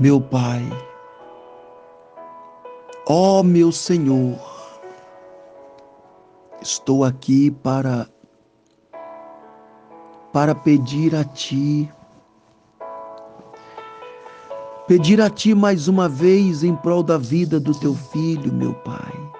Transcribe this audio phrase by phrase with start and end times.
[0.00, 0.62] Meu Pai,
[3.04, 4.38] ó meu Senhor,
[6.62, 8.06] estou aqui para
[10.32, 11.90] para pedir a ti
[14.86, 19.32] pedir a ti mais uma vez em prol da vida do teu filho, meu Pai.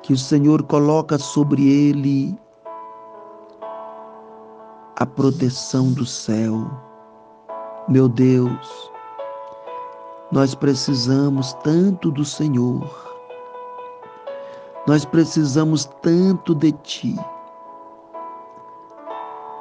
[0.00, 2.38] Que o Senhor coloca sobre ele
[4.94, 6.70] a proteção do céu.
[7.88, 8.92] Meu Deus,
[10.30, 12.86] nós precisamos tanto do Senhor.
[14.86, 17.16] Nós precisamos tanto de Ti.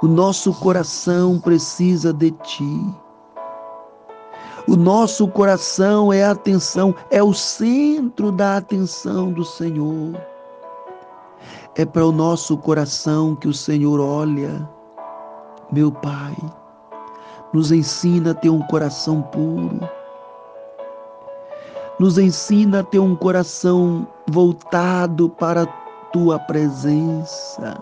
[0.01, 2.95] O nosso coração precisa de Ti.
[4.67, 10.19] O nosso coração é a atenção, é o centro da atenção do Senhor.
[11.75, 14.67] É para o nosso coração que o Senhor olha,
[15.71, 16.35] meu Pai.
[17.53, 19.79] Nos ensina a ter um coração puro
[21.99, 25.67] nos ensina a ter um coração voltado para a
[26.11, 27.79] tua presença.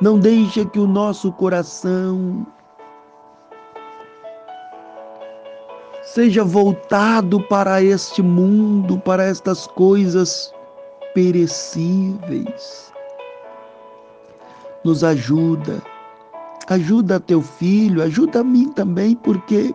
[0.00, 2.46] Não deixa que o nosso coração
[6.02, 10.52] seja voltado para este mundo, para estas coisas
[11.14, 12.92] perecíveis.
[14.84, 15.82] Nos ajuda,
[16.68, 19.74] ajuda teu filho, ajuda a mim também, porque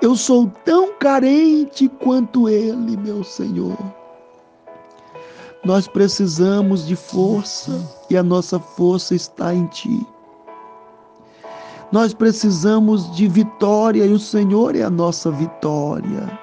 [0.00, 3.76] eu sou tão carente quanto ele, meu Senhor.
[5.64, 7.72] Nós precisamos de força
[8.08, 10.06] e a nossa força está em Ti.
[11.90, 16.38] Nós precisamos de vitória e o Senhor é a nossa vitória.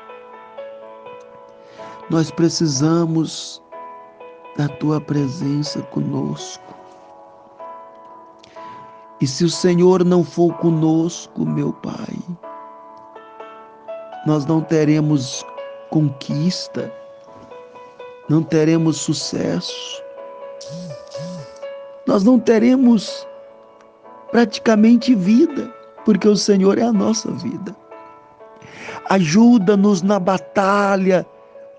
[2.09, 3.61] Nós precisamos
[4.57, 6.63] da Tua presença conosco.
[9.21, 12.17] E se o Senhor não for conosco, meu Pai,
[14.25, 15.45] nós não teremos
[15.91, 16.91] conquista,
[18.27, 20.03] não teremos sucesso,
[22.07, 23.25] nós não teremos
[24.31, 25.71] praticamente vida,
[26.03, 27.75] porque o Senhor é a nossa vida.
[29.09, 31.25] Ajuda-nos na batalha,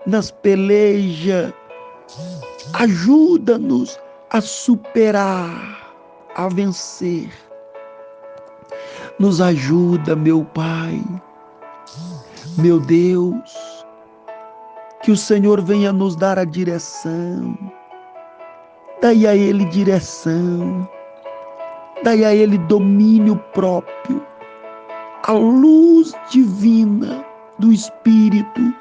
[0.05, 1.53] nas pelejas,
[2.73, 5.93] ajuda-nos a superar,
[6.35, 7.29] a vencer.
[9.19, 11.01] Nos ajuda, meu Pai
[12.57, 13.85] meu Deus,
[15.03, 17.57] que o Senhor venha nos dar a direção,
[19.01, 20.87] daí a Ele direção,
[22.03, 24.25] daí a Ele domínio próprio,
[25.23, 27.23] a luz divina
[27.59, 28.73] do Espírito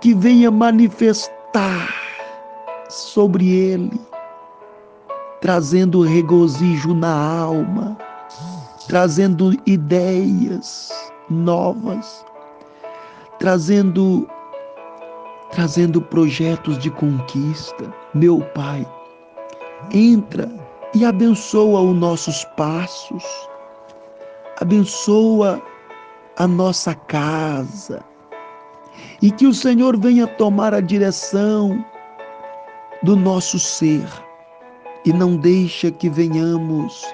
[0.00, 1.88] que venha manifestar
[2.88, 4.00] sobre Ele,
[5.40, 7.96] trazendo regozijo na alma,
[8.88, 11.01] trazendo ideias
[11.32, 12.24] novas,
[13.38, 14.28] trazendo
[15.50, 17.92] trazendo projetos de conquista.
[18.14, 18.86] Meu Pai,
[19.92, 20.50] entra
[20.94, 23.24] e abençoa os nossos passos.
[24.60, 25.60] Abençoa
[26.38, 28.02] a nossa casa.
[29.20, 31.84] E que o Senhor venha tomar a direção
[33.02, 34.06] do nosso ser
[35.04, 37.04] e não deixa que venhamos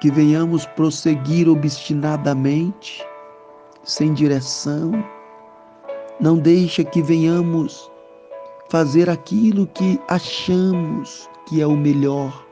[0.00, 3.04] que venhamos prosseguir obstinadamente
[3.82, 4.92] sem direção.
[6.20, 7.90] Não deixa que venhamos
[8.68, 12.46] fazer aquilo que achamos que é o melhor,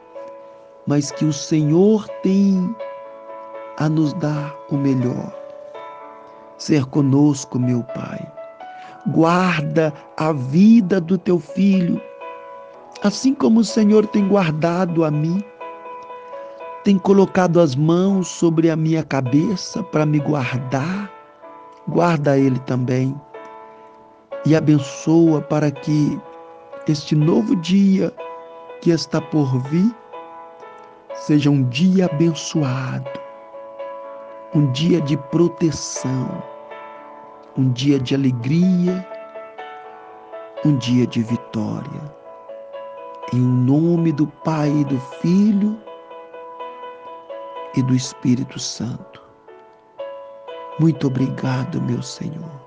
[0.86, 2.74] mas que o Senhor tem
[3.78, 5.32] a nos dar o melhor.
[6.56, 8.32] Ser conosco, meu Pai.
[9.08, 12.00] Guarda a vida do teu filho,
[13.02, 15.44] assim como o Senhor tem guardado a mim
[16.86, 21.12] tem colocado as mãos sobre a minha cabeça para me guardar
[21.88, 23.12] guarda ele também
[24.44, 26.16] e abençoa para que
[26.86, 28.14] este novo dia
[28.80, 29.92] que está por vir
[31.16, 33.10] seja um dia abençoado,
[34.54, 36.40] um dia de proteção,
[37.58, 39.04] um dia de alegria,
[40.64, 42.14] um dia de vitória.
[43.32, 45.76] Em nome do Pai, do Filho
[47.76, 49.22] e do Espírito Santo.
[50.80, 52.65] Muito obrigado, meu Senhor.